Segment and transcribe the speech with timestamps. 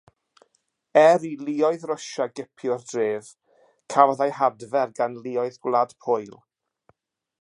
[1.01, 3.29] Er i luoedd Rwsia gipio'r dref,
[3.95, 6.35] cafodd ei hadfer gan luoedd Gwlad Pwyl.